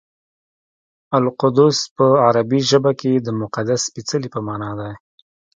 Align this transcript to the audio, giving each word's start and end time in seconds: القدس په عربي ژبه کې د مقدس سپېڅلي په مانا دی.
القدس 1.17 1.77
په 1.95 2.05
عربي 2.25 2.61
ژبه 2.69 2.91
کې 2.99 3.11
د 3.15 3.27
مقدس 3.41 3.79
سپېڅلي 3.89 4.29
په 4.35 4.39
مانا 4.47 4.71
دی. 4.79 4.91